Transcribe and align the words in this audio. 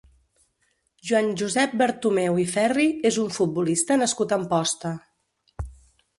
Joan 1.09 1.29
Josep 1.41 1.75
Bertomeu 1.81 2.39
i 2.45 2.47
Ferri 2.55 2.87
és 3.11 3.21
un 3.25 3.31
futbolista 3.37 4.01
nascut 4.05 4.35
a 4.35 4.41
Amposta. 4.43 4.97